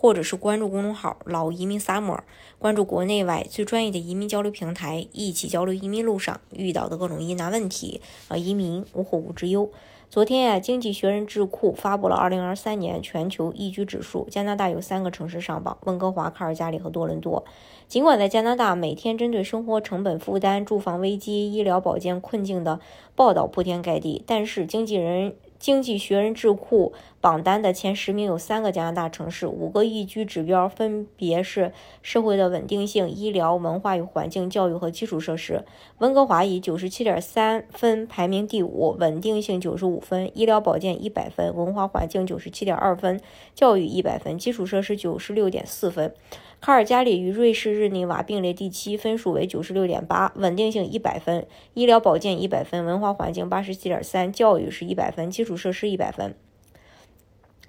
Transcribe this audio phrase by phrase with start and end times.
[0.00, 2.20] 或者是关注公众号“老移民 Summer”，
[2.58, 9.70] 关注国内外最专业的移民交流平台，一起交流移民路上遇到的各种疑难问题，啊，移民无后顾之忧。
[10.08, 17.44] 昨天呀，经济学人智库发布了2023年全球宜居指数，加拿大有三个城市上榜：温哥华、卡尔加里和多伦多。
[17.86, 22.80] 尽管在加拿大每天针对生活成本负担、住房危机、医疗保健困境的
[23.14, 25.34] 报道铺天盖地，但是经纪人。
[25.60, 35.62] 经济学人智库榜单的前十名有三个加拿大城市，五个宜居指标分别是社会的稳定性、医疗、文化与环境、教育和基础设施。
[35.98, 43.20] 温哥华以九十七点三分排名第五，稳定性九十五分，医疗保健一百分，文化环境九十七点二分，
[43.54, 46.14] 教育一百分，基础设施九十六点四分。
[46.60, 56.34] 卡尔加里与瑞士日内瓦并列第七，分数为九十六点八，稳定性一百分，医疗保健一百分，文化环境八十七点三，教育是一百分，基础设施一百分。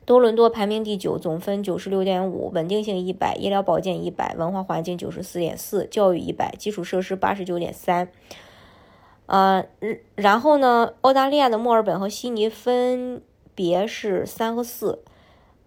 [0.04, 8.10] 多伦多排名第九，总分九十六点五，稳定性一百，医疗保健一百，文化环境九十四点四，教育一百，基础设施八十九点三。
[9.28, 9.64] 呃，
[10.16, 13.22] 然后呢，澳大利亚的墨尔本和悉尼分
[13.56, 15.00] 别是三和四。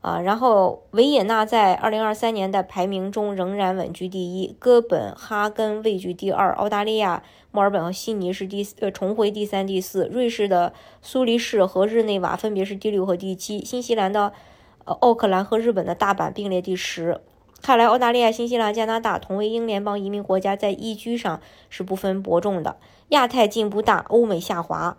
[0.05, 14.34] 啊，然后维也纳在二零二三年的排名中仍然稳居第一，哥本哈根位居第二，澳大利亚墨尔本和悉尼是第呃重回第三、第四，瑞士的苏黎世和日内瓦分别是第六和第七，新西兰的
[14.84, 17.22] 呃奥克兰和日本的大阪并列第十。
[17.62, 22.77] 看来澳大利亚、新西兰、加拿大同为英联邦移民国家，在宜居上是不分伯仲的。
[23.08, 24.98] 亚太进步大，欧美下滑。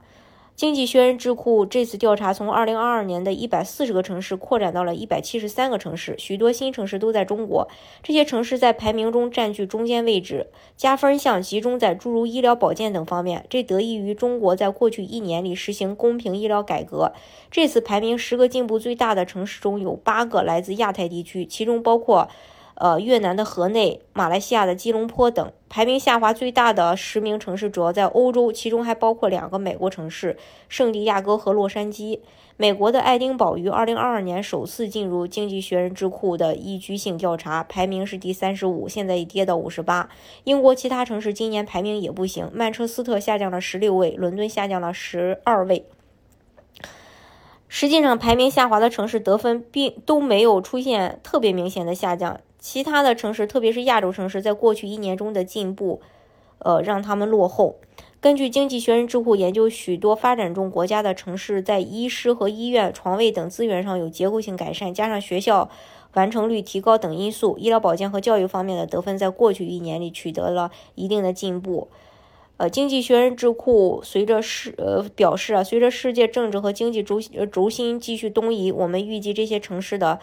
[0.55, 7.67] 经济学人智库这次调查从2022年的140个城市扩展到了173个城市，许多新城市都在中国。
[8.01, 10.47] 这些城市在排名中占据中间位置，
[10.77, 13.45] 加分项集中在诸如医疗保健等方面。
[13.49, 17.11] 这得益于中国在过去一年里实行公平医疗改革。
[17.51, 22.29] 这次排名十个进步最大的城市中有八个来自亚太地区，其中包括。
[22.75, 30.37] 呃，越南的河内、马来西亚的吉隆坡等排名下滑最大的十名城市主要在欧洲，其中还包括两个美国城市
[30.67, 32.19] 圣地亚哥和洛杉矶。
[32.57, 40.09] 美国的爱丁堡于2022年首次进入经济学人智库的宜居性调查，排名是第三十五，现在已跌到五十八。
[40.45, 45.85] 英国其他城市今年排名也不行，曼彻斯特下降了十六位，伦敦下降了十二位。
[47.67, 52.39] 实际上，排名下滑的城市得分并都没有出现特别明显的下降。
[52.67, 56.01] 其他的城市，特别是亚洲城市，在过去一年中的进步，
[56.57, 57.75] 呃，让他们落后。
[58.19, 65.69] 根据经济学人智库研究，许多发展中国家的城市在医师和医院床位等资源上有结构性改善，加上学校
[66.13, 71.87] 完成率提高等因素，医疗保健和教育方面的得分在过去一年里取得了一定的进步。
[72.57, 77.21] 呃，经济学人智库随着世呃表示啊，随着世界政治和经济轴
[77.51, 80.19] 轴心继续东移，我们预计这些城市的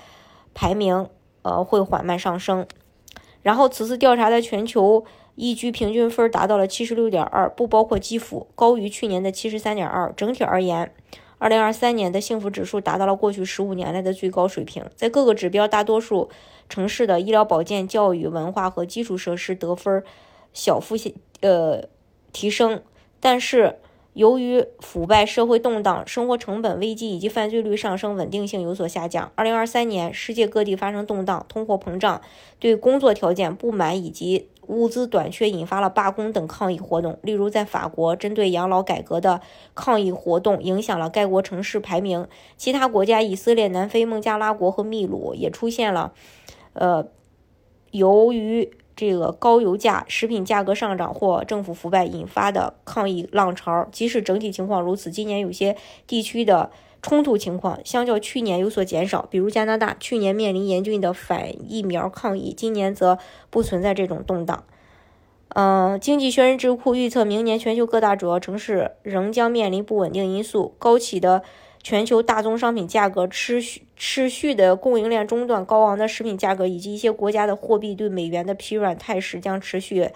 [0.53, 1.07] 排名。
[1.43, 2.67] 呃，会缓慢上升。
[3.43, 5.05] 然后，此次调查的全球
[5.35, 10.13] 宜居平均分达到了七十六点二，不包括基辅，高于去年的七十三点二。
[10.17, 10.95] 整体而言，
[11.39, 14.85] 二零二三年的幸福指数达到了过去十五年来的最高水平。
[14.95, 16.31] 在各个指标，大多数
[16.69, 20.03] 城市的医疗保健、教育、文化和基础设施得分
[20.53, 20.97] 小幅
[21.41, 21.85] 呃
[22.33, 22.83] 提升，
[23.21, 23.79] 但是。
[24.15, 29.33] 由于腐败、社会动荡、生活成本危机以及犯罪率上升，稳定性有所下降。
[29.35, 32.21] 二零二三年，世界各地发生动荡，通货膨胀，
[32.59, 37.19] 对工作条件不满以及物资短缺引发了罢工等抗议活动。
[37.23, 39.41] 例如，在法国，针对养老改革的
[39.75, 42.29] 抗议活动影响了该国城市排名。
[42.59, 46.13] 其他国家，以色列、南非、孟加拉国和秘鲁也出现了，
[46.75, 47.07] 呃，
[47.93, 48.71] 由于。
[48.95, 55.77] 这个高油价、食品价格上涨或政府腐败引发的抗议浪潮，即使整体情况如此，今年有些
[56.07, 56.71] 地区的
[57.01, 59.27] 冲突情况相较去年有所减少。
[59.31, 63.19] 比如加拿大，去年面临严峻的反疫苗抗议，今年则
[63.51, 64.65] 不存在这种动荡。
[65.49, 71.43] 嗯，经济学人智库预测，明年全球各大主要城市仍将面临不稳定因素，高企的。
[71.85, 80.11] 全球大宗商品价格持续持续的供应链中断，高昂的食品价格以及一些国家的货币对美元的疲软态势将持续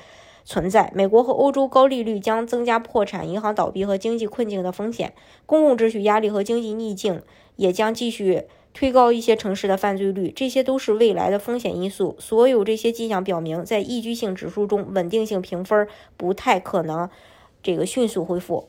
[0.44, 0.90] 存在。
[0.92, 5.12] 美国和欧洲高利率将增加破产、银行倒闭和经济困境的风险。
[5.46, 7.22] 公共秩序压力和经济逆境
[7.54, 8.42] 也将继续
[8.74, 10.32] 推高一些城市的犯罪率。
[10.34, 12.16] 这些都是未来的风险因素。
[12.18, 15.86] 所有这些迹象表明，在宜居性指数中，稳定性评分
[16.16, 17.08] 不太可能
[17.62, 18.68] 这个迅速恢复。